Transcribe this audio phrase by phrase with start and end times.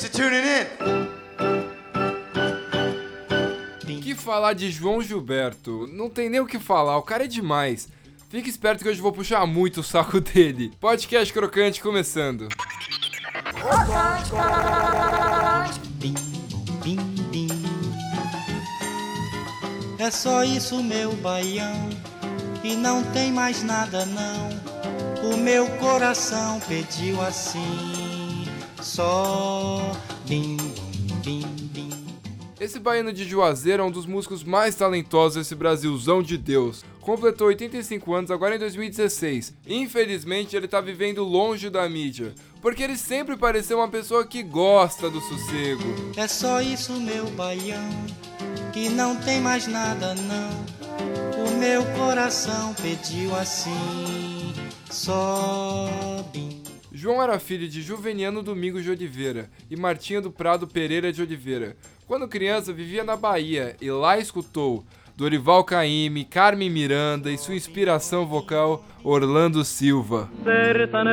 [0.00, 0.46] Thanks for tuning
[3.86, 4.00] in.
[4.00, 5.86] Que falar de João Gilberto?
[5.92, 7.86] Não tem nem o que falar, o cara é demais.
[8.30, 10.72] Fique esperto que hoje vou puxar muito o saco dele.
[10.80, 12.48] Podcast crocante começando.
[19.98, 21.90] É só isso, meu baião,
[22.64, 24.48] e não tem mais nada não.
[25.30, 28.09] O meu coração pediu assim,
[28.82, 29.92] só
[30.26, 30.56] bim,
[31.22, 31.42] bim,
[31.72, 31.90] bim.
[32.60, 36.84] Esse baiano de Juazeiro é um dos músicos mais talentosos desse Brasilzão de Deus.
[37.00, 39.54] Completou 85 anos agora em 2016.
[39.66, 45.08] Infelizmente, ele tá vivendo longe da mídia, porque ele sempre pareceu uma pessoa que gosta
[45.08, 45.82] do sossego.
[46.18, 47.88] É só isso, meu baião,
[48.74, 51.46] que não tem mais nada não.
[51.46, 54.52] O meu coração pediu assim,
[54.90, 56.59] sobe.
[57.00, 61.74] João era filho de Juveniano Domingos de Oliveira e Martinha do Prado Pereira de Oliveira.
[62.06, 64.84] Quando criança, vivia na Bahia e lá escutou
[65.16, 70.28] Dorival Caymmi, Carmen Miranda e sua inspiração vocal Orlando Silva.
[70.44, 71.08] Sertaneja,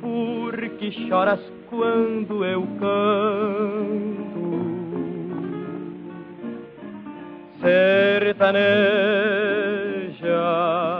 [0.00, 1.38] por que choras
[1.70, 4.32] quando eu canto?
[7.60, 8.82] Sertaneja,
[10.18, 10.91] se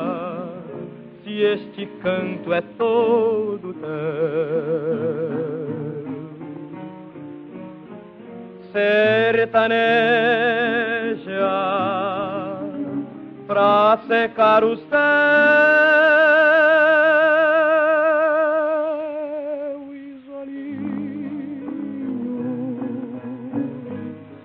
[1.52, 3.82] este canto é todo teu
[8.72, 9.70] sertaneja
[13.46, 14.92] pra secar os céus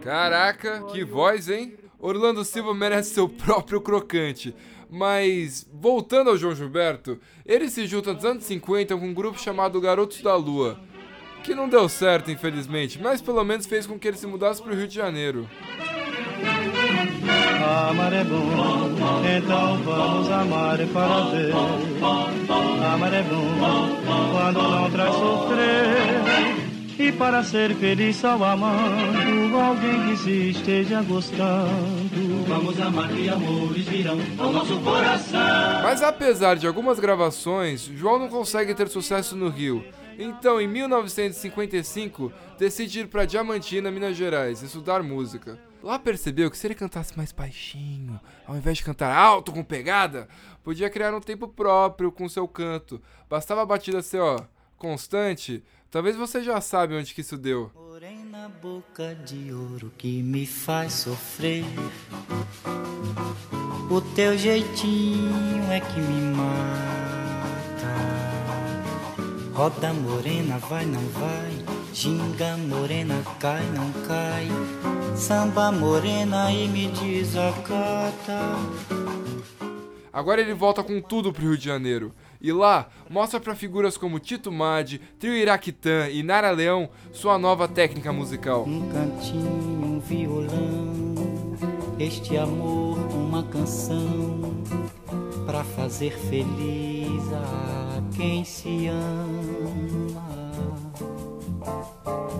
[0.01, 1.86] Caraca, que voz, hein?
[1.99, 4.53] Orlando Silva merece seu próprio crocante.
[4.89, 9.81] Mas, voltando ao João Gilberto, ele se junta nos anos 50 com um grupo chamado
[9.81, 10.79] Garotos da Lua
[11.47, 14.73] que não deu certo, infelizmente, mas pelo menos fez com que ele se mudasse para
[14.73, 15.49] o Rio de Janeiro.
[17.89, 18.93] Amar é bom,
[19.37, 21.53] então vamos amar para ver.
[22.93, 24.01] Amar é bom,
[24.33, 26.66] quando não traz sofrer.
[26.99, 32.43] E para ser feliz só amando alguém que se esteja gostando.
[32.47, 35.83] Vamos amar que amores virão ao nosso coração.
[35.83, 39.85] Mas apesar de algumas gravações, João não consegue ter sucesso no Rio.
[40.17, 45.59] Então, em 1955, decide ir para Diamantina, Minas Gerais, estudar música.
[45.83, 50.27] Lá percebeu que se ele cantasse mais baixinho, ao invés de cantar alto com pegada,
[50.63, 52.99] podia criar um tempo próprio com seu canto.
[53.29, 54.39] Bastava a batida ser, ó,
[54.77, 55.63] constante.
[55.89, 57.71] Talvez você já sabe onde que isso deu.
[57.73, 61.65] Porém na boca de ouro que me faz sofrer.
[63.89, 66.97] O teu jeitinho é que me mata.
[69.53, 71.77] Roda morena, vai, não vai.
[71.93, 74.47] Ginga morena, cai, não cai.
[75.15, 78.39] Samba morena e me desacata.
[80.13, 82.13] Agora ele volta com tudo pro Rio de Janeiro.
[82.39, 87.67] E lá, mostra para figuras como Tito Madi, Trio Iraquitã e Nara Leão sua nova
[87.67, 88.63] técnica musical.
[88.67, 91.55] Um cantinho, um violão,
[91.99, 94.63] este amor, uma canção,
[95.45, 100.27] para fazer feliz a quem se ama.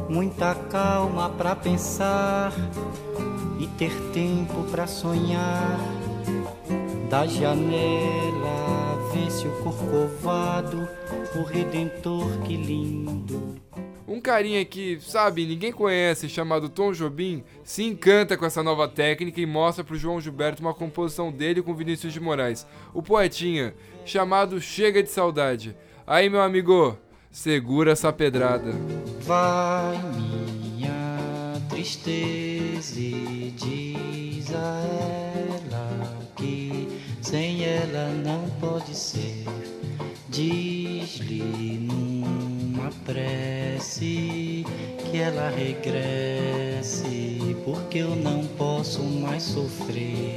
[0.09, 2.53] muita calma para pensar
[3.59, 5.79] e ter tempo para sonhar.
[7.09, 8.66] Da janela
[9.17, 10.87] vence o corcovado,
[11.35, 13.55] o redentor que lindo.
[14.07, 19.41] Um carinha que, sabe, ninguém conhece, chamado Tom Jobim, se encanta com essa nova técnica
[19.41, 23.73] e mostra pro João Gilberto uma composição dele com Vinícius de Moraes, o poetinha,
[24.05, 25.75] chamado Chega de Saudade.
[26.05, 26.97] Aí, meu amigo,
[27.31, 28.71] segura essa pedrada.
[29.21, 29.97] Vai
[30.61, 35.16] minha tristeza e diz a ela
[37.37, 39.43] sem ela não pode ser.
[40.27, 44.65] Diz-lhe numa prece
[45.05, 50.33] que ela regresse, porque eu não posso mais sofrer.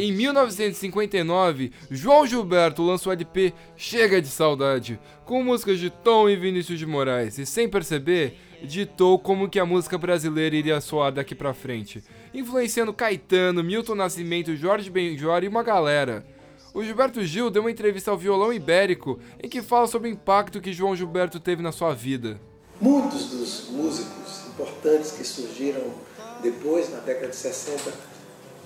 [0.00, 6.36] Em 1959, João Gilberto lançou o LP Chega de Saudade, com músicas de Tom e
[6.36, 11.34] Vinícius de Moraes, e sem perceber, ditou como que a música brasileira iria soar daqui
[11.34, 12.00] pra frente,
[12.32, 16.24] influenciando Caetano, Milton Nascimento, Jorge Benjor e uma galera.
[16.72, 20.60] O Gilberto Gil deu uma entrevista ao Violão Ibérico em que fala sobre o impacto
[20.60, 22.40] que João Gilberto teve na sua vida.
[22.80, 25.92] Muitos dos músicos importantes que surgiram
[26.40, 27.92] depois, na década de 60,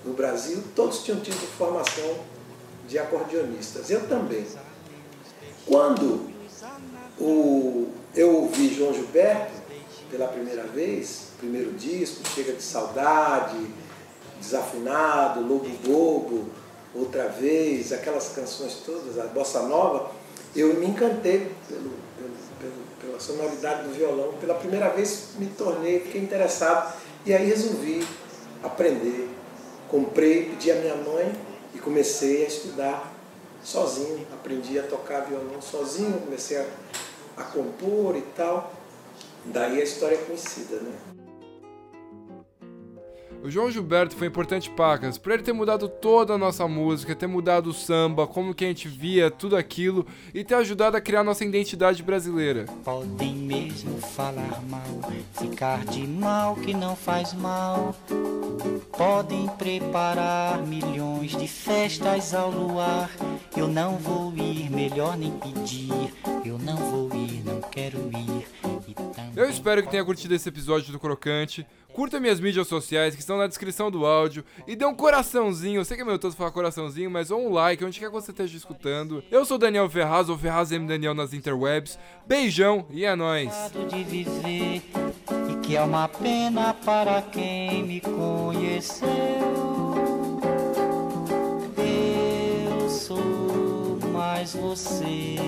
[0.04, 2.18] no Brasil, todos tinham tido formação
[2.88, 3.90] de acordeonistas.
[3.90, 4.46] Eu também.
[5.66, 6.30] Quando
[7.18, 9.52] o ouvi João Gilberto
[10.10, 13.56] pela primeira vez, primeiro disco, Chega de Saudade,
[14.38, 16.46] Desafinado, Lobo Bobo,
[16.94, 20.10] Outra Vez, aquelas canções todas, a Bossa Nova,
[20.54, 24.34] eu me encantei pelo, pelo, pelo, pela sonoridade do violão.
[24.34, 26.94] Pela primeira vez me tornei, fiquei interessado
[27.24, 28.06] e aí resolvi
[28.62, 29.30] aprender.
[29.92, 31.30] Comprei, pedi à minha mãe
[31.74, 33.12] e comecei a estudar
[33.62, 34.26] sozinho.
[34.32, 36.66] Aprendi a tocar violão sozinho, comecei a,
[37.36, 38.72] a compor e tal.
[39.44, 40.92] Daí a história é conhecida, né?
[43.44, 47.26] O João Gilberto foi importante pacas, por ele ter mudado toda a nossa música, ter
[47.26, 51.22] mudado o samba, como que a gente via tudo aquilo e ter ajudado a criar
[51.22, 52.64] nossa identidade brasileira.
[52.82, 57.94] Podem mesmo falar mal, ficar de mal que não faz mal.
[58.96, 63.10] Podem preparar milhões de festas ao luar.
[63.56, 66.12] Eu não vou ir, melhor nem pedir.
[66.44, 68.46] Eu não vou ir, não quero ir.
[69.34, 71.66] Eu espero que tenha curtido esse episódio do Crocante.
[71.92, 75.80] Curta minhas mídias sociais que estão na descrição do áudio e dê um coraçãozinho.
[75.80, 78.12] Eu sei que é meu todo falar coraçãozinho, mas ou um like, onde quer que
[78.12, 79.22] você esteja escutando.
[79.30, 80.86] Eu sou Daniel Ferraz, ou Ferraz M.
[80.86, 81.98] Daniel nas interwebs.
[82.26, 83.52] Beijão e é nóis.
[85.72, 89.08] Que é uma pena para quem me conheceu.
[91.78, 95.38] Eu sou mais você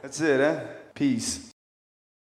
[0.00, 0.79] That's it, eh?
[1.00, 1.49] Peace.